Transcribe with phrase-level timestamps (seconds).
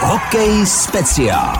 [0.00, 1.58] Hokej speciál.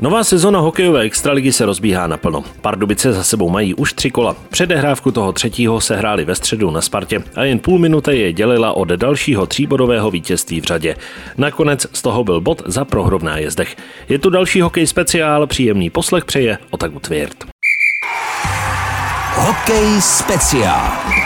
[0.00, 2.44] Nová sezona hokejové extraligy se rozbíhá naplno.
[2.60, 4.36] Pardubice za sebou mají už tři kola.
[4.50, 8.72] Předehrávku toho třetího se hráli ve středu na Spartě a jen půl minuty je dělila
[8.72, 10.96] od dalšího tříbodového vítězství v řadě.
[11.36, 13.76] Nakonec z toho byl bod za prohru v nájezdech.
[14.08, 17.44] Je tu další hokej speciál, příjemný poslech přeje Otaku Tvěrt.
[19.34, 21.21] Hokej speciál.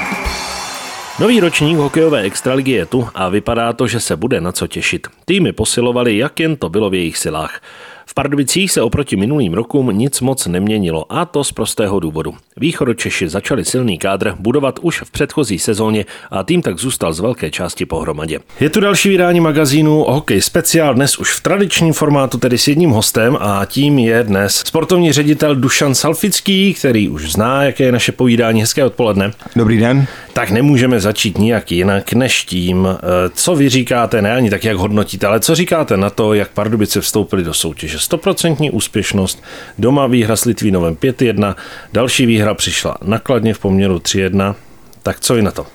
[1.20, 5.06] Nový ročník hokejové extraligy je tu a vypadá to, že se bude na co těšit.
[5.24, 7.60] Týmy posilovali, jak jen to bylo v jejich silách.
[8.06, 12.34] V Pardubicích se oproti minulým rokům nic moc neměnilo a to z prostého důvodu.
[12.56, 17.50] Východočeši začali silný kádr budovat už v předchozí sezóně a tým tak zůstal z velké
[17.50, 18.38] části pohromadě.
[18.60, 22.90] Je tu další vydání magazínu Hokej speciál dnes už v tradičním formátu, tedy s jedním
[22.90, 28.12] hostem a tím je dnes sportovní ředitel Dušan Salfický, který už zná, jaké je naše
[28.12, 28.60] povídání.
[28.60, 29.32] Hezké odpoledne.
[29.56, 30.06] Dobrý den.
[30.36, 32.98] Tak nemůžeme začít nijak jinak než tím, eh,
[33.34, 37.00] co vy říkáte, ne ani tak, jak hodnotíte, ale co říkáte na to, jak Pardubice
[37.00, 37.98] vstoupili do soutěže.
[37.98, 39.42] Stoprocentní úspěšnost,
[39.78, 41.56] doma výhra s Litvínovem 5-1,
[41.92, 44.54] další výhra přišla nakladně v poměru 3-1.
[45.02, 45.66] Tak co je na to?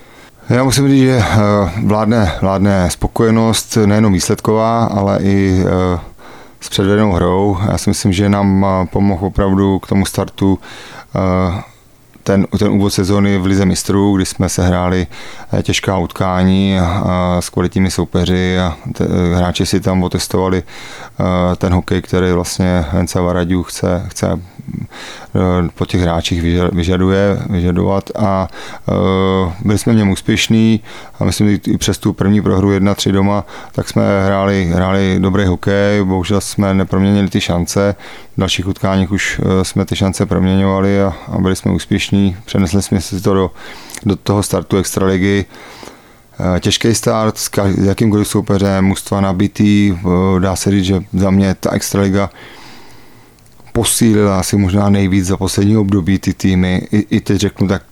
[0.48, 1.36] Já musím říct, že eh,
[1.84, 6.00] vládne, vládne spokojenost nejenom výsledková, ale i eh,
[6.60, 7.58] s předvedenou hrou.
[7.70, 10.58] Já si myslím, že nám pomohl opravdu k tomu startu
[12.22, 15.06] ten, ten úvod sezóny v Lize mistrů, kdy jsme se hráli
[15.52, 21.72] eh, těžká utkání a, s kvalitními soupeři a te, hráči si tam otestovali eh, ten
[21.72, 24.40] hokej, který vlastně Vence Varadiu chce, chce
[25.34, 28.48] Eh, po těch hráčích vyžaduje, vyžadovat a
[28.88, 28.92] eh,
[29.64, 30.80] byli jsme v něm úspěšní
[31.20, 35.44] a myslím, že i přes tu první prohru 1-3 doma, tak jsme hráli, hráli dobrý
[35.44, 37.94] hokej, bohužel jsme neproměnili ty šance,
[38.36, 42.11] v dalších utkáních už eh, jsme ty šance proměňovali a, a byli jsme úspěšní,
[42.44, 43.50] přenesli jsme si to do,
[44.06, 45.44] do toho startu extraligy,
[46.60, 47.50] těžký start s
[47.84, 49.98] jakýmkoliv soupeřem, mužstva nabitý,
[50.38, 52.30] dá se říct, že za mě ta extraliga
[53.72, 56.88] posílila asi možná nejvíc za poslední období ty týmy.
[56.92, 57.82] I, i teď řeknu tak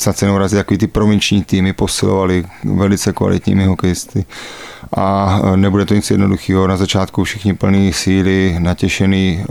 [0.00, 4.24] za cenou razy, takový ty provinční týmy posilovali velice kvalitními hokejisty.
[4.96, 6.66] A e, nebude to nic jednoduchého.
[6.66, 9.44] Na začátku všichni plný síly, natěšený,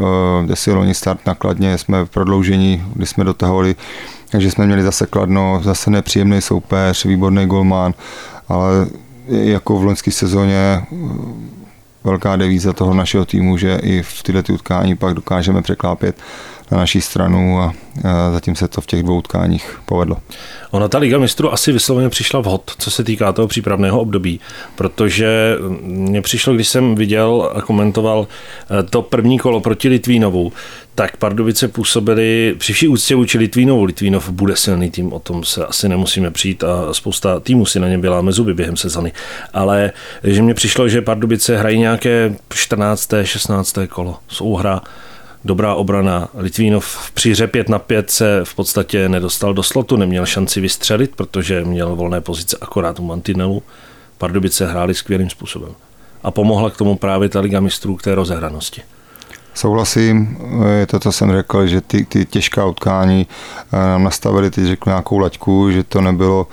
[0.45, 0.55] kde
[0.93, 3.75] start nakladně, jsme v prodloužení, kdy jsme dotahovali,
[4.29, 7.93] takže jsme měli zase kladno, zase nepříjemný soupeř, výborný golman,
[8.47, 8.87] ale
[9.27, 10.81] jako v loňské sezóně
[12.03, 16.15] velká devíza toho našeho týmu, že i v tyhle ty utkání pak dokážeme překlápět
[16.71, 17.73] na naší stranu a
[18.31, 20.17] zatím se to v těch dvou utkáních povedlo.
[20.71, 24.39] Ona ta Liga mistrů asi vysloveně přišla vhod, co se týká toho přípravného období,
[24.75, 28.27] protože mně přišlo, když jsem viděl a komentoval
[28.79, 30.53] eh, to první kolo proti Litvínovu,
[30.95, 33.83] tak Pardubice působili při vší úctě vůči Litvínovu.
[33.83, 37.87] Litvínov bude silný tým, o tom se asi nemusíme přijít a spousta týmů si na
[37.87, 39.11] ně byla mezuby během sezony.
[39.53, 39.91] Ale
[40.23, 43.09] že mně přišlo, že Pardubice hrají nějaké 14.
[43.23, 43.77] 16.
[43.89, 44.17] kolo.
[44.27, 44.81] Souhra
[45.47, 46.29] dobrá obrana.
[46.37, 51.15] Litvínov při hře 5 na 5 se v podstatě nedostal do slotu, neměl šanci vystřelit,
[51.15, 53.63] protože měl volné pozice akorát u mantinelu.
[54.17, 55.71] Pardubice hráli skvělým způsobem.
[56.23, 58.81] A pomohla k tomu právě ta Liga mistrů k té rozehranosti.
[59.53, 60.37] Souhlasím,
[60.79, 63.27] je to, co jsem řekl, že ty, ty těžká utkání
[63.73, 66.47] eh, nám nastavili teď řeknu nějakou laťku, že to nebylo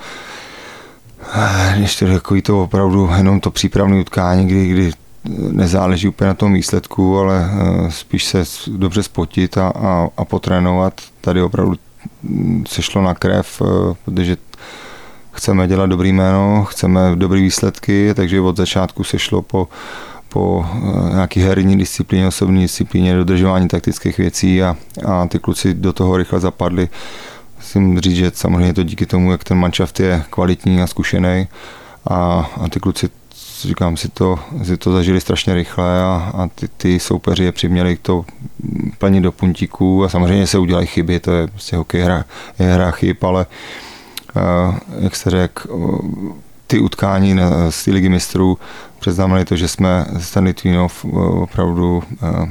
[1.34, 4.92] eh, když to takový to opravdu jenom to přípravné utkání, kdy, kdy
[5.52, 11.00] nezáleží úplně na tom výsledku, ale eh, spíš se dobře spotit a, a, a potrénovat.
[11.20, 11.74] Tady opravdu
[12.68, 14.36] se šlo na krev, eh, protože
[15.32, 19.68] chceme dělat dobrý jméno, chceme dobré výsledky, takže od začátku se šlo po,
[20.28, 24.76] po eh, nějaký herní disciplíně, osobní disciplíně, dodržování taktických věcí a,
[25.06, 26.88] a ty kluci do toho rychle zapadli.
[27.56, 31.48] Musím říct, že samozřejmě to díky tomu, jak ten manšaft je kvalitní a zkušený
[32.10, 33.08] a, a ty kluci
[33.62, 37.96] říkám, si to, si to zažili strašně rychle a, a ty, ty soupeři je přiměli
[37.96, 38.24] to
[38.98, 42.24] plnit do puntíků a samozřejmě se udělají chyby, to je prostě hokej hra,
[42.58, 43.46] je hra chyb, ale
[44.36, 45.68] uh, jak se řekl,
[46.66, 47.36] ty utkání
[47.70, 48.58] z ligy mistrů
[49.00, 51.04] předznamenali to, že jsme ten Litvínov
[51.42, 52.48] opravdu uh,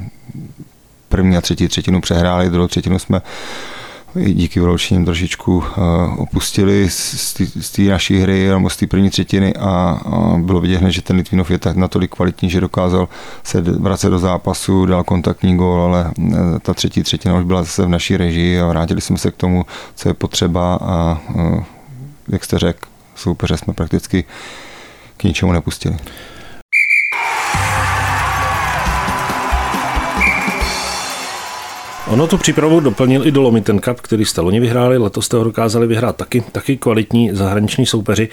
[1.08, 3.22] první a třetí třetinu přehráli, druhou třetinu jsme
[4.16, 5.80] díky vyloučením trošičku eh,
[6.16, 10.90] opustili z té naší hry nebo z té první třetiny a, a bylo vidět hned,
[10.90, 13.08] že ten Litvinov je tak natolik kvalitní, že dokázal
[13.42, 17.86] se vracet do zápasu, dal kontaktní gól, ale eh, ta třetí třetina už byla zase
[17.86, 21.64] v naší režii a vrátili jsme se k tomu, co je potřeba a eh,
[22.28, 24.24] jak jste řekl, soupeře jsme prakticky
[25.16, 25.96] k ničemu nepustili.
[32.14, 35.86] Ono tu přípravu doplnil i Dolomiten Cup, který jste loni vyhráli, letos jste ho dokázali
[35.86, 38.28] vyhrát taky, taky kvalitní zahraniční soupeři.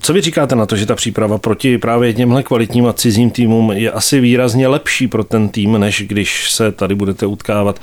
[0.00, 3.72] Co vy říkáte na to, že ta příprava proti právě těmhle kvalitním a cizím týmům
[3.72, 7.80] je asi výrazně lepší pro ten tým, než když se tady budete utkávat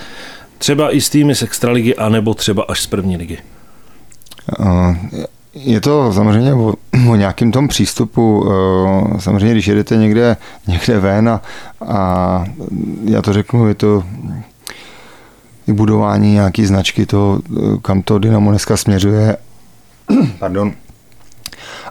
[0.58, 3.38] třeba i s týmy z extraligy, anebo třeba až z první ligy?
[5.54, 6.74] Je to samozřejmě o,
[7.10, 8.52] o nějakým tom přístupu.
[9.20, 11.42] Samozřejmě, když jedete někde, někde ven a,
[11.88, 12.46] a
[13.06, 14.04] já to řeknu, je to
[15.68, 17.42] i budování nějaký značky toho,
[17.82, 19.38] kam to Dynamo dneska směřuje.
[20.40, 20.74] Pardon.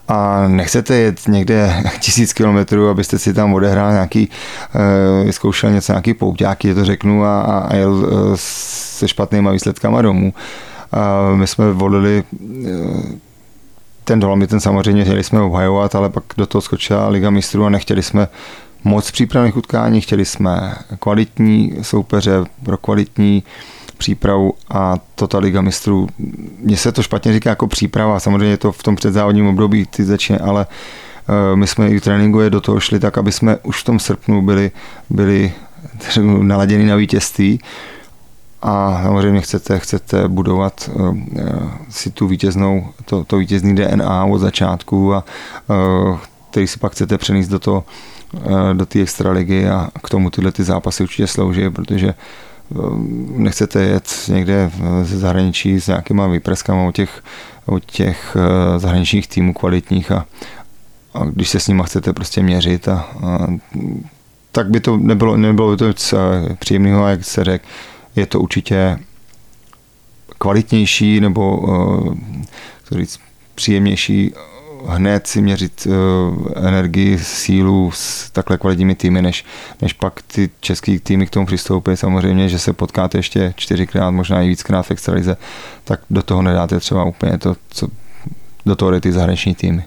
[0.09, 4.29] A nechcete jet někde tisíc kilometrů, abyste si tam odehrál nějaký,
[4.75, 10.35] eh, vyzkoušel něco, nějaký pouťáky, to řeknu, a, a jel eh, se špatnýma výsledkama domů.
[10.93, 12.25] A my jsme volili
[12.67, 12.69] eh,
[14.05, 17.71] ten Dolomit, ten samozřejmě chtěli jsme obhajovat, ale pak do toho skočila Liga mistrů a
[17.71, 18.29] nechtěli jsme
[18.85, 23.43] moc přípravných utkání, chtěli jsme kvalitní soupeře pro kvalitní
[24.01, 26.09] přípravu a to ta Liga mistrů,
[26.59, 30.05] mně se to špatně říká jako příprava, samozřejmě je to v tom předzávodním období ty
[30.05, 30.67] začne, ale
[31.29, 32.01] eh, my jsme i
[32.41, 34.71] je do toho šli tak, aby jsme už v tom srpnu byli,
[35.11, 35.53] byli
[36.23, 37.61] naladěni na vítězství.
[38.63, 41.17] A samozřejmě chcete, chcete budovat uh,
[41.89, 45.25] si tu vítěznou, to, to vítězný DNA od začátku a
[45.67, 46.19] uh,
[46.51, 47.85] který si pak chcete přenést do toho,
[48.73, 52.15] do té extraligy a k tomu tyhle ty zápasy určitě slouží, protože
[53.37, 54.71] nechcete jet někde
[55.03, 57.23] ze zahraničí s nějakýma výpreskama o těch,
[57.67, 58.37] o těch
[58.77, 60.27] zahraničních týmů kvalitních a,
[61.15, 63.47] a když se s nimi chcete prostě měřit a, a
[64.53, 66.15] tak by to nebylo, nebylo by to nic
[66.59, 67.65] příjemného, jak se řekl,
[68.17, 68.99] je to určitě
[70.39, 72.15] kvalitnější nebo uh,
[72.91, 73.21] říct,
[73.55, 74.33] příjemnější
[74.87, 79.45] hned si měřit uh, energii, sílu s takhle kvalitními týmy, než,
[79.83, 81.91] než pak ty český týmy k tomu přistoupí.
[81.95, 85.37] Samozřejmě, že se potkáte ještě čtyřikrát, možná i víckrát v extralize,
[85.85, 87.89] tak do toho nedáte třeba úplně to, co
[88.67, 89.85] do toho ty zahraniční týmy.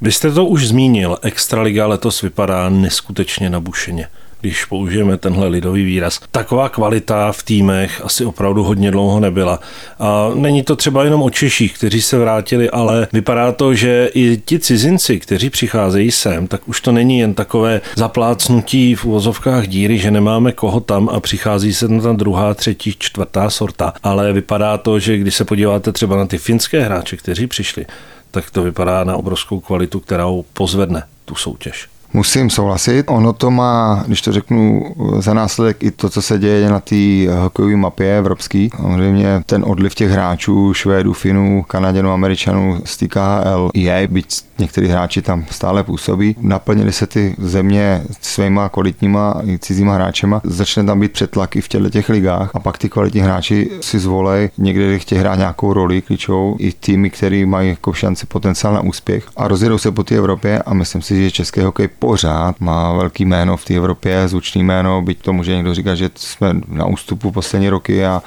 [0.00, 4.08] Vy jste to už zmínil, Extraliga letos vypadá neskutečně nabušeně
[4.40, 6.20] když použijeme tenhle lidový výraz.
[6.30, 9.60] Taková kvalita v týmech asi opravdu hodně dlouho nebyla.
[9.98, 14.36] A není to třeba jenom o Češích, kteří se vrátili, ale vypadá to, že i
[14.44, 19.98] ti cizinci, kteří přicházejí sem, tak už to není jen takové zaplácnutí v uvozovkách díry,
[19.98, 23.92] že nemáme koho tam a přichází se na ta druhá, třetí, čtvrtá sorta.
[24.02, 27.86] Ale vypadá to, že když se podíváte třeba na ty finské hráče, kteří přišli,
[28.30, 31.88] tak to vypadá na obrovskou kvalitu, kterou pozvedne tu soutěž.
[32.12, 33.04] Musím souhlasit.
[33.08, 36.96] Ono to má, když to řeknu, za následek i to, co se děje na té
[37.38, 38.70] hokejové mapě evropský.
[38.76, 44.26] Samozřejmě ten odliv těch hráčů, Švédů, Finů, Kanaděnů, Američanů z té KHL je, byť
[44.58, 46.36] někteří hráči tam stále působí.
[46.40, 50.40] Naplnili se ty země svýma kvalitníma i cizíma hráčema.
[50.44, 53.98] Začne tam být přetlak i v těchto těch ligách a pak ty kvalitní hráči si
[53.98, 58.80] zvolej někde chtějí hrát nějakou roli klíčovou i týmy, které mají jako šanci potenciál na
[58.80, 62.92] úspěch a rozjedou se po té Evropě a myslím si, že český hokej pořád má
[62.92, 66.86] velký jméno v té Evropě, zvučný jméno, byť to může někdo říkat, že jsme na
[66.86, 68.22] ústupu poslední roky a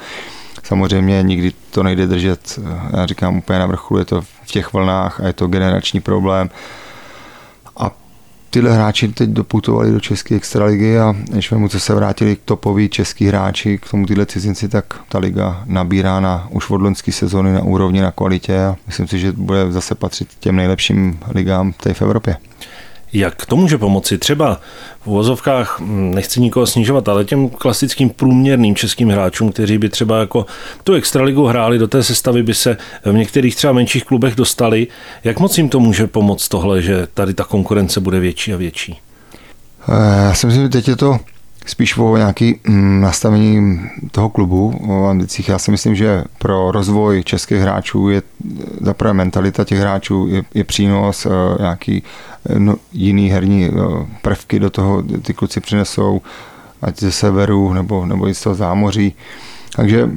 [0.62, 2.58] samozřejmě nikdy to nejde držet,
[2.96, 6.50] já říkám úplně na vrcholu, je to v těch vlnách a je to generační problém.
[7.76, 7.90] A
[8.50, 12.88] tyhle hráči teď doputovali do české extraligy a než mu co se vrátili k topoví
[12.88, 17.52] český hráči, k tomu tyhle cizinci, tak ta liga nabírá na už od loňské sezóny
[17.52, 21.94] na úrovni, na kvalitě a myslím si, že bude zase patřit těm nejlepším ligám tady
[21.94, 22.36] v Evropě.
[23.12, 24.18] Jak to může pomoci?
[24.18, 24.60] Třeba
[25.00, 30.20] v uvozovkách, hm, nechci nikoho snižovat, ale těm klasickým průměrným českým hráčům, kteří by třeba
[30.20, 30.46] jako
[30.84, 34.86] tu extraligu hráli, do té sestavy by se v některých třeba menších klubech dostali.
[35.24, 39.00] Jak moc jim to může pomoct tohle, že tady ta konkurence bude větší a větší?
[39.88, 41.18] Eh, já si myslím, že teď je to
[41.66, 45.48] spíš o nějaký mm, nastavení toho klubu o ambicích.
[45.48, 48.22] Já si myslím, že pro rozvoj českých hráčů je
[48.80, 51.30] zaprvé mentalita těch hráčů, je, je přínos, eh,
[51.62, 52.02] nějaký
[52.46, 53.72] eh, no, jiný herní eh,
[54.22, 56.20] prvky do toho ty kluci přinesou,
[56.82, 59.14] ať ze severu nebo, nebo i z toho zámoří.
[59.76, 60.10] Takže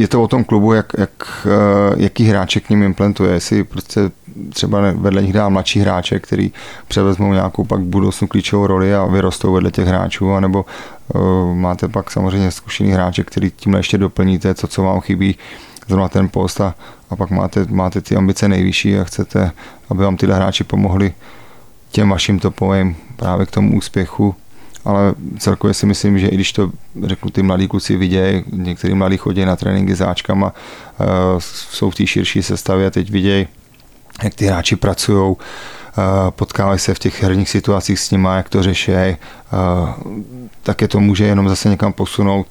[0.00, 1.46] je to o tom klubu, jak, jak,
[1.96, 3.32] jaký hráče k ním implementuje.
[3.32, 4.00] Jestli prostě
[4.50, 6.52] třeba vedle nich dá mladší hráče, který
[6.88, 10.64] převezmou nějakou pak budoucnu klíčovou roli a vyrostou vedle těch hráčů, anebo
[11.14, 15.36] uh, máte pak samozřejmě zkušený hráče, který tím ještě doplníte, co, co vám chybí,
[15.88, 16.74] zrovna ten post a,
[17.10, 19.52] a pak máte, máte ty ambice nejvyšší a chcete,
[19.90, 21.12] aby vám tyhle hráči pomohli
[21.90, 24.34] těm vašim topovým právě k tomu úspěchu
[24.88, 26.70] ale celkově si myslím, že i když to
[27.02, 30.54] řeknu, ty mladí kluci vidějí, některý mladí chodí na tréninky s áčkama,
[31.00, 31.06] uh,
[31.38, 33.46] jsou v té širší sestavě a teď vidějí,
[34.22, 35.34] jak ty hráči pracují, uh,
[36.30, 38.98] potkávají se v těch herních situacích s nimi, jak to řeší, uh,
[40.62, 42.46] tak je to může jenom zase někam posunout.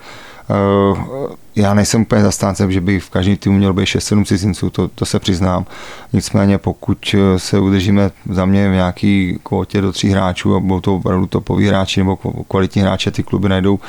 [1.55, 5.05] Já nejsem úplně zastáncem, že by v každém týmu mělo být 6-7 cizinců, to, to
[5.05, 5.65] se přiznám.
[6.13, 10.95] Nicméně pokud se udržíme za mě v nějaký kvotě do tří hráčů a budou to
[10.95, 12.15] opravdu topoví hráči nebo
[12.47, 13.79] kvalitní hráči, ty kluby najdou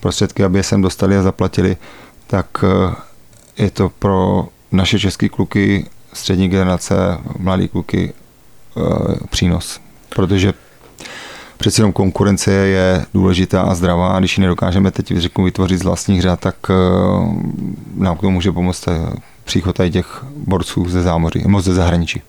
[0.00, 1.76] prostředky, aby je sem dostali a zaplatili,
[2.26, 2.64] tak
[3.56, 6.94] je to pro naše české kluky, střední generace,
[7.38, 8.12] mladí kluky
[9.30, 9.80] přínos.
[10.08, 10.52] Protože
[11.56, 15.84] přeci jenom konkurence je důležitá a zdravá a když ji nedokážeme teď řeknu, vytvořit z
[15.84, 16.74] vlastních řad, tak eh,
[17.96, 18.92] nám k tomu může pomoct eh,
[19.44, 22.22] příchod těch borců ze zámoří, moc ze zahraničí.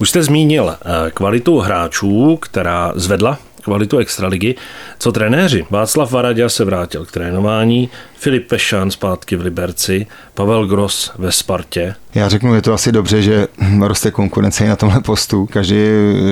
[0.00, 4.54] Už jste zmínil eh, kvalitu hráčů, která zvedla kvalitu extraligy.
[4.98, 5.66] Co trenéři?
[5.70, 7.90] Václav Varadě se vrátil k trénování,
[8.20, 11.94] Filip Pešán zpátky v Liberci, Pavel Gros ve Spartě.
[12.14, 13.48] Já řeknu, je to asi dobře, že
[13.80, 15.46] roste konkurence i na tomhle postu.
[15.46, 15.76] Každý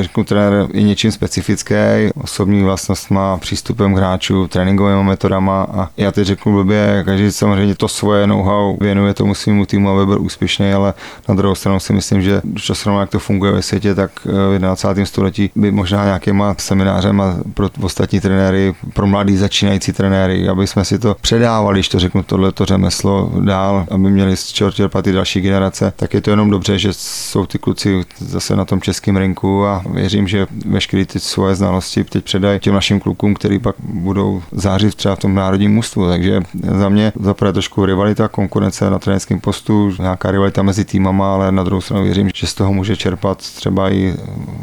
[0.00, 1.74] řeknu, trenér je něčím specifický,
[2.14, 7.74] osobní vlastnost má přístupem k hráčů, tréninkovými metodama a já teď řeknu blbě, každý samozřejmě
[7.74, 10.94] to svoje know-how věnuje tomu svým týmu, aby byl úspěšný, ale
[11.28, 15.06] na druhou stranu si myslím, že časem, jak to funguje ve světě, tak v 21.
[15.06, 20.98] století by možná nějakýma seminářema pro ostatní trenéry, pro mladý začínající trenéry, aby jsme si
[20.98, 25.40] to předávali když to řeknu, tohleto řemeslo dál, aby měli z čeho čerpat i další
[25.40, 29.66] generace, tak je to jenom dobře, že jsou ty kluci zase na tom českém rynku
[29.66, 34.42] a věřím, že veškeré ty svoje znalosti teď předají těm našim klukům, který pak budou
[34.52, 36.08] zářit třeba v tom národním mužstvu.
[36.08, 36.42] Takže
[36.78, 41.64] za mě zaprvé trošku rivalita, konkurence na trenerském postu, nějaká rivalita mezi týmama, ale na
[41.64, 44.14] druhou stranu věřím, že z toho může čerpat třeba i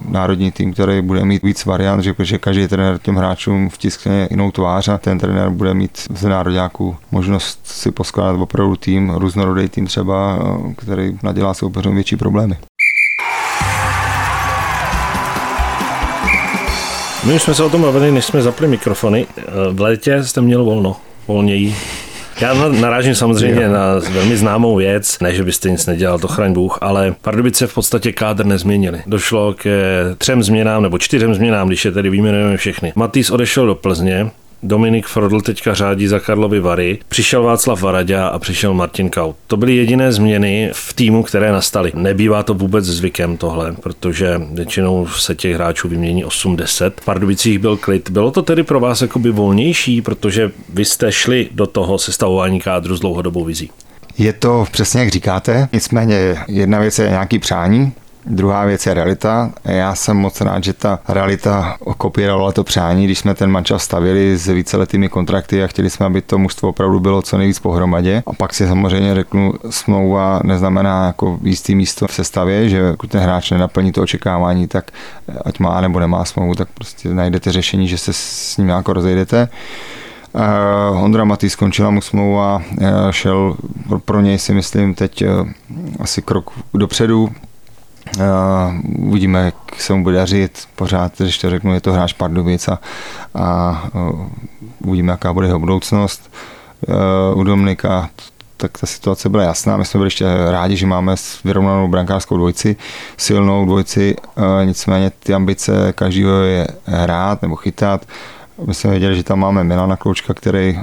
[0.10, 4.52] národní tým, který bude mít víc variant, že, že každý trenér těm hráčům vtiskne jinou
[4.52, 9.88] tvář a ten trenér bude mít z národňáků možnost si poskládat opravdu tým, různorodý tým
[9.88, 10.40] třeba,
[10.78, 12.58] který nadělá soupeřům větší problémy.
[17.26, 19.28] My už jsme se o tom bavili, než jsme zapli mikrofony.
[19.72, 20.96] V létě jste měl volno,
[21.28, 21.76] volněji.
[22.42, 26.78] Já narážím samozřejmě na velmi známou věc, ne, že byste nic nedělal, to chraň Bůh,
[26.82, 29.02] ale Pardubice v podstatě kádr nezměnili.
[29.08, 29.66] Došlo k
[30.18, 32.94] třem změnám nebo čtyřem změnám, když je tedy vyjmenujeme všechny.
[32.96, 34.32] Matýs odešel do Plzně,
[34.64, 39.36] Dominik Frodl teďka řádí za Karlovy Vary, přišel Václav Varaďa a přišel Martin Kaut.
[39.48, 41.92] To byly jediné změny v týmu, které nastaly.
[41.96, 46.92] Nebývá to vůbec zvykem tohle, protože většinou se těch hráčů vymění 8-10.
[47.02, 48.10] V Pardubicích byl klid.
[48.10, 52.96] Bylo to tedy pro vás jakoby volnější, protože vy jste šli do toho sestavování kádru
[52.96, 53.70] s dlouhodobou vizí?
[54.18, 57.94] Je to přesně jak říkáte, nicméně jedna věc je nějaký přání,
[58.28, 59.52] Druhá věc je realita.
[59.64, 64.38] Já jsem moc rád, že ta realita kopírovala to přání, když jsme ten mančas stavili
[64.38, 68.24] s víceletými kontrakty a chtěli jsme, aby to mužstvo opravdu bylo co nejvíc pohromadě.
[68.28, 73.22] A pak si samozřejmě řeknu, smlouva neznamená jako jistý místo v sestavě, že pokud ten
[73.22, 74.92] hráč nenaplní to očekávání, tak
[75.46, 79.50] ať má nebo nemá smlouvu, tak prostě najdete řešení, že se s ním jako rozejdete.
[80.92, 83.56] Uh, Ondra Matý skončila mu smlouva, uh, šel
[84.06, 85.24] pro, něj si myslím teď
[86.00, 87.30] asi krok dopředu,
[88.18, 90.68] Uh, uvidíme, jak se mu bude dařit.
[90.76, 92.80] Pořád, když to řeknu, je to hráč Pardubic a,
[93.36, 94.26] a uh,
[94.80, 96.32] uvidíme, jaká bude jeho budoucnost.
[96.88, 98.10] Uh, u Dominika
[98.58, 99.78] tak ta situace byla jasná.
[99.78, 102.76] My jsme byli ještě rádi, že máme vyrovnanou brankářskou dvojici,
[103.18, 104.16] silnou dvojici,
[104.64, 108.06] nicméně ty ambice každého je hrát nebo chytat.
[108.68, 110.80] My jsme věděli, že tam máme Milana Kloučka, který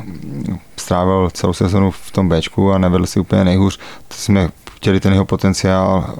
[0.76, 3.78] strávil celou sezonu v tom Bčku a nevedl si úplně nejhůř.
[4.08, 4.48] To jsme
[4.82, 6.14] chtěli ten jeho potenciál eh,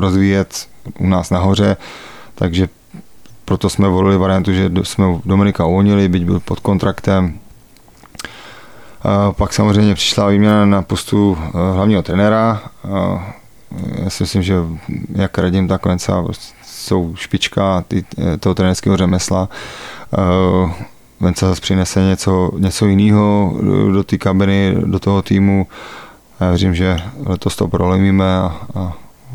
[0.00, 1.76] rozvíjet u nás nahoře,
[2.34, 2.68] takže
[3.44, 7.38] proto jsme volili variantu, že jsme Dominika uvolnili, byť byl pod kontraktem.
[9.32, 12.62] Pak samozřejmě přišla výměna na postu eh, hlavního trenéra.
[14.02, 14.54] Já si myslím, že
[15.14, 16.24] jak Radim, tak Lenca
[16.64, 19.48] jsou špička eh, toho trenerského řemesla.
[21.20, 23.56] Venca zase přinese něco, něco jiného
[23.92, 25.66] do té kabiny, do toho týmu
[26.40, 28.92] já věřím, že letos to prolomíme a, a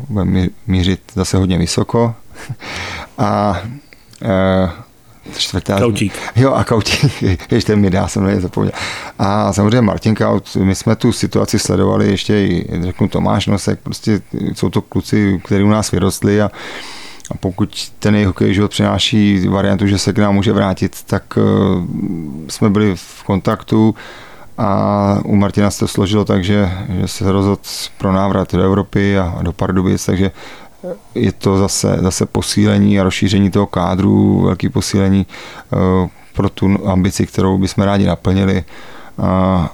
[0.08, 2.14] budeme mířit zase hodně vysoko.
[3.18, 3.62] A
[4.22, 4.70] e,
[5.38, 5.78] čtvrtá...
[5.78, 6.12] Kautík.
[6.36, 8.72] Jo, a Kautík, ještě mi dá, jsem zapomněl.
[9.18, 14.20] A samozřejmě Martin Kaut, my jsme tu situaci sledovali ještě i, řeknu, Tomáš Nosek, prostě
[14.54, 16.50] jsou to kluci, kteří u nás vyrostli a
[17.30, 21.38] a pokud ten jeho hokej život přináší variantu, že se k nám může vrátit, tak
[21.38, 21.84] uh,
[22.48, 23.94] jsme byli v kontaktu,
[24.58, 26.70] a u Martina se to složilo tak, že,
[27.00, 27.60] že se rozhodl
[27.98, 30.30] pro návrat do Evropy a do Pardubic, takže
[31.14, 35.26] je to zase, zase posílení a rozšíření toho kádru, velký posílení
[35.72, 38.64] uh, pro tu ambici, kterou bychom rádi naplnili.
[39.18, 39.72] A,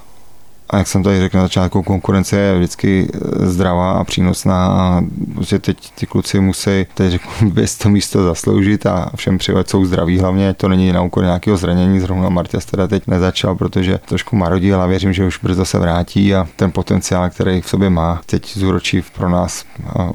[0.71, 5.01] a jak jsem tady řekl na začátku, konkurence je vždycky eh, zdravá a přínosná a
[5.33, 9.85] prostě teď ty kluci musí, teď řeknu, bez to místo zasloužit a všem přivat jsou
[9.85, 14.35] zdraví hlavně, to není na úkor nějakého zranění, zrovna Martěs teda teď nezačal, protože trošku
[14.35, 18.21] marodí, ale věřím, že už brzo se vrátí a ten potenciál, který v sobě má,
[18.25, 19.65] teď zúročí pro nás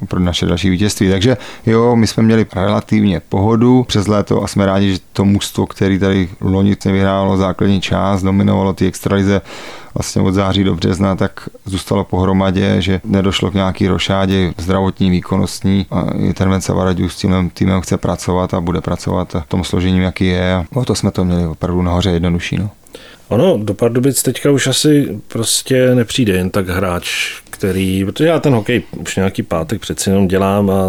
[0.07, 1.09] pro naše další vítězství.
[1.09, 5.67] Takže jo, my jsme měli relativně pohodu přes léto a jsme rádi, že to mužstvo,
[5.67, 9.41] který tady loni vyhrálo základní část, dominovalo ty extralize
[9.97, 15.85] vlastně od září do března, tak zůstalo pohromadě, že nedošlo k nějaký rošádě zdravotní, výkonnostní
[15.91, 19.99] a ten Venca Varadiu s tím týmem chce pracovat a bude pracovat v tom složení,
[19.99, 22.57] jaký je o to jsme to měli opravdu nahoře jednodušší.
[22.57, 22.69] No.
[23.27, 27.07] Ono, do Pardubic teďka už asi prostě nepřijde jen tak hráč,
[27.49, 30.83] který, protože já ten hokej už nějaký pátek přeci jenom dělám a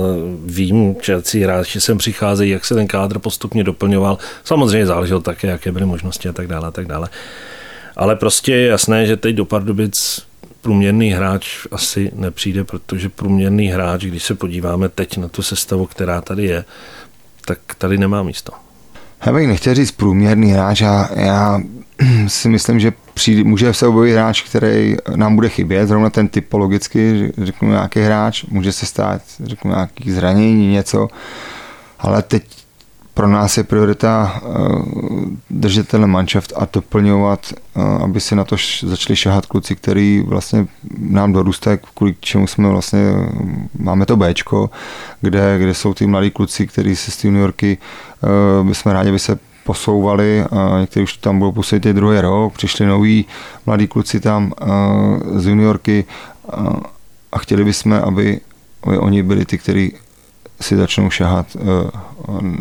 [0.45, 4.19] vím, čecí hráči sem přicházejí, jak se ten kádr postupně doplňoval.
[4.45, 7.09] Samozřejmě záleželo také, jaké byly možnosti a tak dále a tak dále.
[7.99, 10.23] Ale prostě je jasné, že teď do Pardubic
[10.61, 16.21] průměrný hráč asi nepřijde, protože průměrný hráč, když se podíváme teď na tu sestavu, která
[16.21, 16.64] tady je,
[17.45, 18.52] tak tady nemá místo.
[19.26, 21.61] Já bych nechtěl říct průměrný hráč, já, já
[22.26, 27.33] si myslím, že přijde, může se objevit hráč, který nám bude chybět, zrovna ten typologicky,
[27.43, 31.09] řeknu nějaký hráč, může se stát, řeknu nějaký zranění, něco,
[31.99, 32.58] ale teď
[33.19, 34.49] pro nás je priorita eh,
[35.51, 40.67] držet ten manšaft a doplňovat, eh, aby si na to začali šahat kluci, který vlastně
[40.99, 43.01] nám dorůstají, kvůli čemu jsme vlastně,
[43.79, 44.71] máme to Bčko,
[45.21, 47.29] kde, kde jsou ty mladí kluci, kteří se z té
[48.63, 50.45] by jsme rádi, aby se posouvali,
[50.81, 53.27] někteří už tam budou působit druhý rok, přišli noví
[53.67, 54.53] mladí kluci tam
[55.35, 56.05] z juniorky
[57.33, 58.41] a chtěli bychom, aby,
[58.83, 59.93] aby oni byli ty, kteří
[60.61, 61.57] si začnou šahat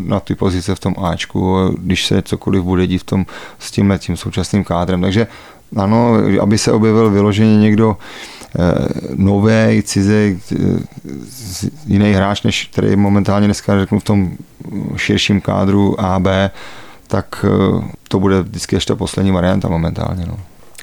[0.04, 3.26] na ty pozice v tom Ačku, když se cokoliv bude dít v tom,
[3.58, 5.00] s tím, tím současným kádrem.
[5.00, 5.26] Takže
[5.76, 7.96] ano, aby se objevil vyloženě někdo
[9.16, 10.40] nový, cizí,
[11.86, 14.30] jiný hráč, než který momentálně dneska řeknu v tom
[14.96, 16.50] širším kádru A, B,
[17.08, 20.24] tak eh, to bude vždycky ještě poslední varianta momentálně.
[20.26, 20.38] No.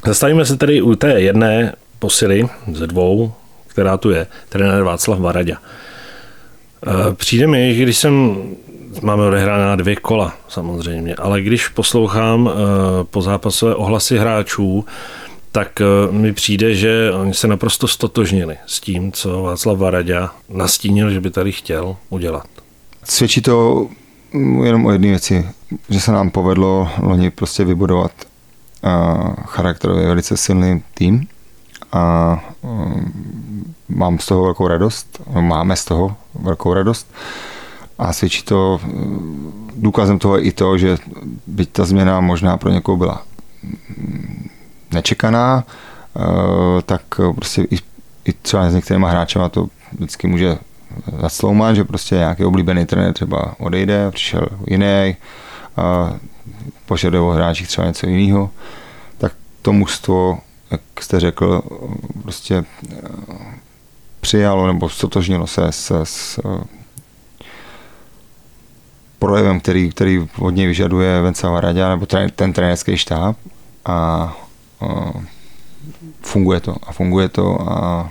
[0.06, 3.34] Zastavíme se tedy u té jedné posily ze dvou,
[3.68, 5.56] která tu je, trenér Václav Varadě.
[6.88, 8.44] Eh, přijde mi, když jsem,
[9.02, 12.54] máme odehraná dvě kola samozřejmě, ale když poslouchám eh,
[13.04, 14.86] po zápasové ohlasy hráčů,
[15.52, 20.20] tak mi přijde, že oni se naprosto stotožnili s tím, co Václav Varadě
[20.50, 22.48] nastínil, že by tady chtěl udělat.
[23.04, 23.88] Svědčí to
[24.64, 25.50] jenom o jedné věci,
[25.90, 28.12] že se nám povedlo loni prostě vybudovat
[29.46, 31.28] charakterově velice silný tým
[31.92, 32.40] a
[33.90, 37.14] mám z toho velkou radost, máme z toho velkou radost.
[37.98, 38.80] A svědčí to,
[39.76, 40.98] důkazem toho je i to, že
[41.48, 43.24] byť ta změna možná pro někoho byla
[44.94, 45.64] nečekaná,
[46.86, 47.02] tak
[47.36, 47.78] prostě i,
[48.26, 50.58] i třeba s některýma hráčema to vždycky může
[51.22, 55.16] zasloumat, že prostě nějaký oblíbený trenér třeba odejde, přišel jiný,
[55.78, 56.14] a
[56.86, 58.50] požaduje o hráčích třeba něco jiného,
[59.18, 60.40] tak to mužstvo,
[60.72, 61.62] jak jste řekl,
[62.22, 62.96] prostě eh,
[64.26, 66.64] přijalo nebo stotožnilo se s, s eh,
[69.20, 73.38] projevem, který, který od něj vyžaduje Venca Varadě, nebo ten, ten trenérský štáb
[73.86, 74.34] a, a
[76.22, 78.10] funguje to a funguje to a, a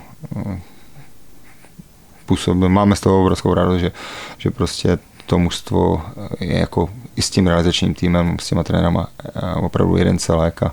[2.25, 3.91] působí, máme z toho obrovskou radost, že,
[4.37, 6.01] že prostě to mužstvo
[6.39, 9.07] je jako i s tím realizačním týmem, s těma trenérama
[9.55, 10.71] opravdu jeden celek a,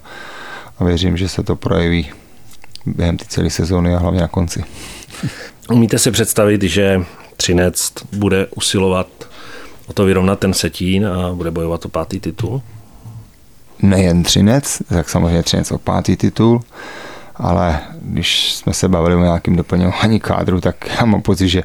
[0.78, 2.11] a věřím, že se to projeví
[2.87, 4.64] během té celé sezóny a hlavně na konci.
[5.71, 7.05] Umíte si představit, že
[7.37, 9.09] Třinec bude usilovat
[9.87, 12.63] o to vyrovnat ten setín a bude bojovat o pátý titul?
[13.83, 16.61] Nejen Třinec, tak samozřejmě Třinec o pátý titul,
[17.37, 21.63] ale když jsme se bavili o nějakém doplňování kádru, tak já mám pocit, že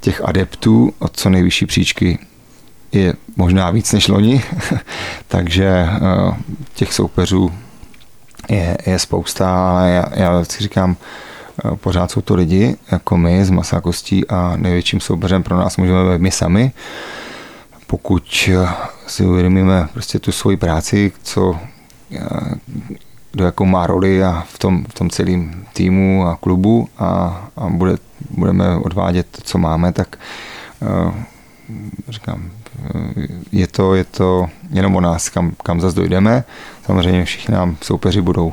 [0.00, 2.18] těch adeptů od co nejvyšší příčky
[2.92, 4.42] je možná víc než loni,
[5.28, 6.36] takže eh,
[6.74, 7.52] těch soupeřů
[8.48, 10.96] je, je spousta, ale já, já si říkám,
[11.74, 16.22] pořád jsou to lidi, jako my z Masakostí a největším soupeřem pro nás můžeme být
[16.22, 16.72] my sami.
[17.86, 18.68] Pokud eh,
[19.06, 21.56] si uvědomíme prostě tu svoji práci, co
[23.32, 27.06] kdo jako má roli a v tom, v tom celém týmu a klubu a,
[27.56, 27.96] a bude,
[28.30, 30.18] budeme odvádět to, co máme, tak
[32.08, 32.50] říkám,
[33.52, 36.44] je to, je to jenom o nás, kam, kam zase dojdeme.
[36.86, 38.52] Samozřejmě všichni nám soupeři budou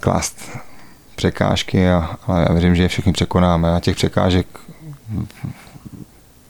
[0.00, 0.58] klást
[1.22, 4.46] překážky, a, ale já věřím, že je všechny překonáme a těch překážek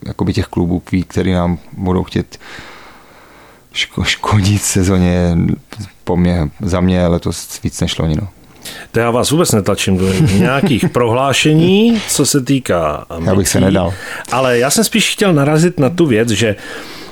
[0.07, 2.39] jakoby těch klubů, který nám budou chtět
[3.73, 5.37] ško, škodit sezóně
[6.05, 8.17] po mě, za mě letos víc než loni.
[8.17, 8.29] No.
[8.91, 13.61] To já vás vůbec netlačím do nějakých prohlášení, co se týká ambicí, Já bych se
[13.61, 13.95] nedal.
[14.33, 16.57] Ale já jsem spíš chtěl narazit na tu věc, že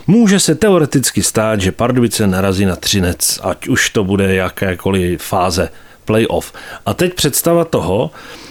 [0.07, 5.69] Může se teoreticky stát, že Pardubice narazí na Třinec, ať už to bude jakékoliv fáze
[6.11, 6.53] playoff.
[6.87, 8.11] A teď představa toho,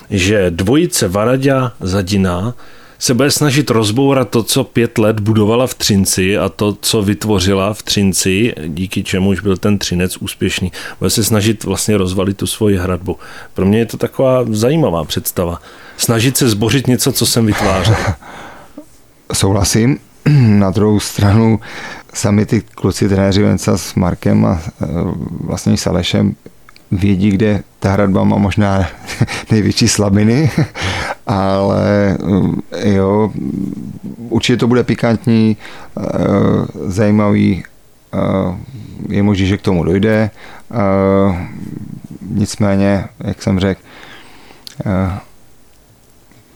[0.09, 2.53] že dvojice Varaďa Zadina
[2.99, 7.73] se bude snažit rozbourat to, co pět let budovala v Třinci a to, co vytvořila
[7.73, 10.71] v Třinci, díky čemuž byl ten Třinec úspěšný.
[10.99, 13.17] Bude se snažit vlastně rozvalit tu svoji hradbu.
[13.53, 15.61] Pro mě je to taková zajímavá představa.
[15.97, 17.95] Snažit se zbořit něco, co jsem vytvářel.
[19.33, 19.99] Souhlasím.
[20.59, 21.59] Na druhou stranu
[22.13, 24.85] sami ty kluci trenéři Venca s Markem a e,
[25.43, 26.35] vlastně s Alešem
[26.91, 28.87] vědí, kde ta hradba má možná
[29.51, 30.51] největší slabiny,
[31.27, 32.17] ale
[32.71, 33.31] eh, jo,
[34.29, 36.03] určitě to bude pikantní, eh,
[36.85, 37.63] zajímavý,
[38.13, 38.57] eh,
[39.09, 40.29] je možné, že k tomu dojde,
[42.21, 43.81] nicméně, jak jsem řekl,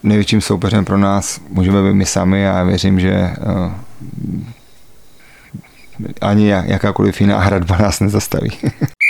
[0.03, 3.35] největším soupeřem pro nás můžeme být my sami a já věřím, že
[6.21, 8.51] ani jakákoliv jiná hradba nás nezastaví.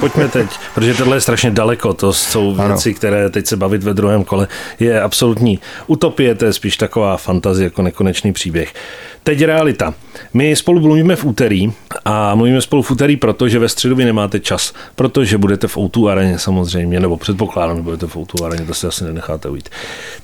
[0.00, 2.96] Pojďme teď, protože tohle je strašně daleko, to jsou věci, ano.
[2.96, 4.48] které teď se bavit ve druhém kole
[4.80, 8.74] je absolutní utopie, to je spíš taková fantazie jako nekonečný příběh.
[9.22, 9.94] Teď realita.
[10.34, 11.72] My spolu mluvíme v úterý
[12.04, 15.76] a mluvíme spolu v úterý proto, že ve středu vy nemáte čas, protože budete v
[15.76, 19.68] O2 areně samozřejmě, nebo předpokládám, že budete v O2 areně, to si asi nenecháte ujít.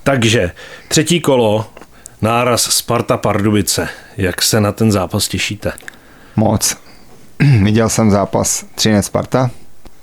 [0.03, 0.51] Takže
[0.89, 1.67] třetí kolo,
[2.23, 3.89] náraz Sparta Pardubice.
[4.17, 5.73] Jak se na ten zápas těšíte?
[6.37, 6.77] Moc.
[7.63, 9.51] Viděl jsem zápas Třinec Sparta,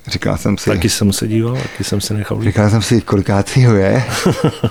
[0.07, 0.69] Říkal jsem si...
[0.69, 2.43] Taky jsem se díval, taky jsem se nechal.
[2.43, 4.03] Říkal jsem si, kolikátýho je.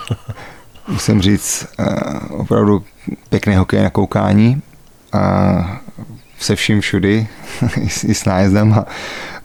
[0.89, 2.85] Musím říct, uh, opravdu
[3.29, 4.63] pěkný hokej na koukání.
[5.13, 5.81] A
[6.39, 7.29] se vším všudy,
[8.07, 8.73] i s nájezdem.
[8.73, 8.87] A,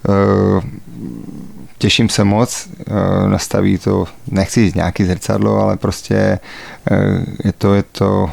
[0.09, 0.63] uh,
[1.77, 6.39] těším se moc, uh, nastaví to, nechci říct nějaký zrcadlo, ale prostě
[7.43, 8.31] je to, je to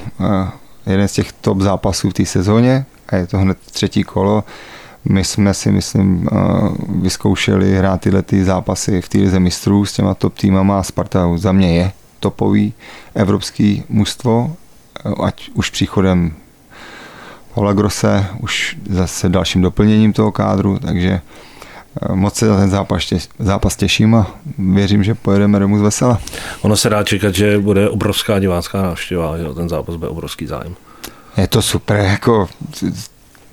[0.86, 4.44] jeden z těch top zápasů v té sezóně a je to hned třetí kolo.
[5.04, 6.36] My jsme si, myslím, eh,
[6.88, 10.82] vyzkoušeli hrát tyhle ty zápasy v té mistrů s těma top týmama.
[10.82, 12.72] Sparta za mě je topový
[13.14, 14.56] evropský mužstvo,
[15.06, 16.32] eh, ať už příchodem
[17.54, 23.04] Pavla Grosse, už zase dalším doplněním toho kádru, takže eh, moc se za ten zápas,
[23.04, 26.20] těš, zápas těším a věřím, že pojedeme domů z vesela.
[26.62, 30.74] Ono se dá čekat, že bude obrovská divácká návštěva, že ten zápas bude obrovský zájem.
[31.36, 32.48] Je to super, jako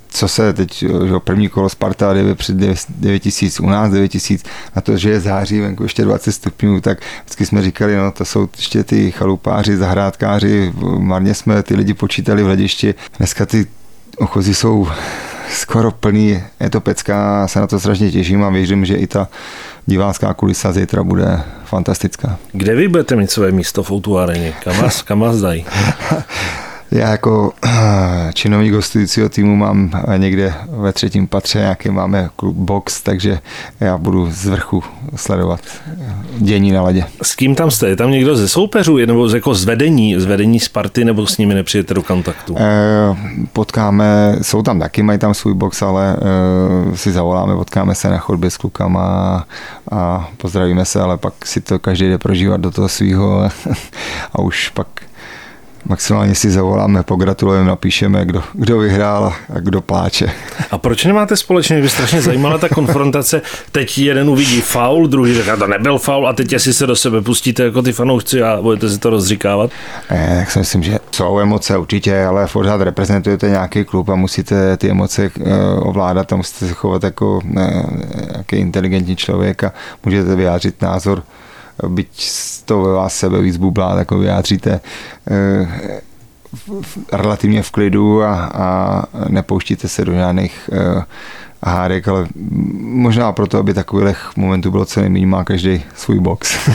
[0.10, 4.44] co se teď, že první kolo Sparta 9 před 9 tisíc, u nás 9 tisíc,
[4.76, 8.26] na to, že je září, venku ještě 20 stupňů, tak vždycky jsme říkali, no to
[8.26, 13.68] jsou ještě ty chalupáři, zahrádkáři, marně jsme ty lidi počítali v hledišti, dneska ty
[14.18, 14.88] ochozy jsou
[15.50, 19.28] skoro plný, je to pecka, se na to strašně těším a věřím, že i ta
[19.86, 22.38] divácká kulisa zítra bude fantastická.
[22.52, 24.54] Kde vy budete mít své místo v Outu areně?
[24.64, 25.66] Kam vás, kam vás dají?
[26.92, 27.54] Já jako
[28.34, 33.40] činovník hostujícího týmu mám někde ve třetím patře nějaký máme klub box, takže
[33.80, 34.84] já budu z vrchu
[35.16, 35.60] sledovat
[36.38, 37.04] dění na ledě.
[37.22, 37.90] S kým tam jste?
[37.90, 41.54] Je tam někdo ze soupeřů nebo jako z vedení, z vedení Sparty nebo s nimi
[41.54, 42.56] nepřijete do kontaktu?
[43.54, 46.18] Potkáme, jsou tam taky, mají tam svůj box, ale
[46.96, 49.46] si zavoláme, potkáme se na chodbě s klukama a,
[49.92, 53.50] a pozdravíme se, ale pak si to každý jde prožívat do toho svého
[54.34, 54.88] a už pak
[55.90, 60.32] maximálně si zavoláme, pogratulujeme, napíšeme, kdo, kdo vyhrál a kdo pláče.
[60.72, 61.76] A proč nemáte společně?
[61.76, 63.42] Mě by strašně zajímala ta konfrontace.
[63.72, 67.22] Teď jeden uvidí faul, druhý říká, to nebyl faul a teď asi se do sebe
[67.22, 69.72] pustíte jako ty fanoušci a budete si to rozříkávat?
[70.10, 74.78] Eh, tak si myslím, že jsou emoce určitě, ale pořád reprezentujete nějaký klub a musíte
[74.78, 77.84] ty emoce eh, ovládat a musíte se chovat jako eh,
[78.32, 79.74] nějaký inteligentní člověk a
[80.06, 81.24] můžete vyjádřit názor
[81.88, 82.30] byť
[82.66, 84.80] to ve vás sebe víc bublá, tak ho vyjádříte
[85.32, 86.02] eh,
[87.12, 91.04] relativně v klidu a, a nepouštíte se do žádných uh,
[91.64, 92.28] hádek, ale
[92.82, 96.70] možná proto, aby takových momentů bylo co nejméně, má každý svůj box.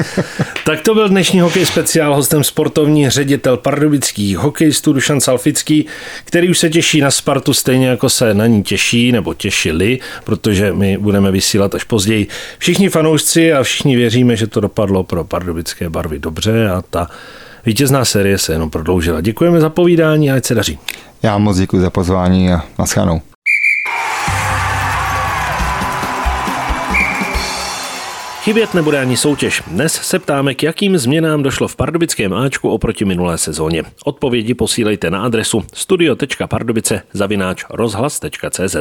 [0.64, 5.86] tak to byl dnešní hokej speciál hostem sportovní ředitel pardubických hokejistů Dušan Salfický,
[6.24, 10.72] který už se těší na Spartu stejně jako se na ní těší nebo těšili, protože
[10.72, 12.26] my budeme vysílat až později.
[12.58, 17.08] Všichni fanoušci a všichni věříme, že to dopadlo pro pardubické barvy dobře a ta
[17.66, 19.20] vítězná série se jenom prodloužila.
[19.20, 20.78] Děkujeme za povídání a ať se daří.
[21.22, 23.20] Já moc děkuji za pozvání a naschánou.
[28.46, 29.62] Chybět nebude ani soutěž.
[29.66, 33.82] Dnes se ptáme, k jakým změnám došlo v pardubickém Ačku oproti minulé sezóně.
[34.04, 38.76] Odpovědi posílejte na adresu studio.pardubice zavináč rozhlas.cz.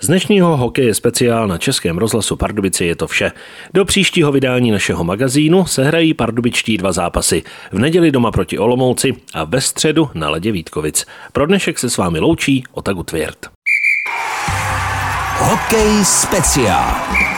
[0.00, 3.32] Z dnešního hokeje speciál na Českém rozhlasu Pardubice je to vše.
[3.74, 7.42] Do příštího vydání našeho magazínu se hrají pardubičtí dva zápasy.
[7.72, 11.06] V neděli doma proti Olomouci a ve středu na ledě Vítkovic.
[11.32, 13.38] Pro dnešek se s vámi loučí Otagu Tvěrt.
[15.38, 17.35] Hokej speciál.